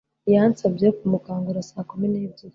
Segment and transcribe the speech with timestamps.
[0.33, 2.43] Yansabye kumukangura saa kumi n'ebyiri.